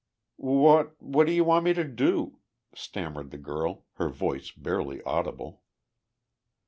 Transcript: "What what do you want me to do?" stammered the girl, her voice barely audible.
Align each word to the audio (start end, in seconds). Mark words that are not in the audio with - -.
"What 0.37 0.99
what 0.99 1.27
do 1.27 1.31
you 1.31 1.43
want 1.43 1.63
me 1.63 1.75
to 1.75 1.83
do?" 1.83 2.39
stammered 2.73 3.29
the 3.29 3.37
girl, 3.37 3.85
her 3.97 4.09
voice 4.09 4.49
barely 4.49 4.99
audible. 5.03 5.61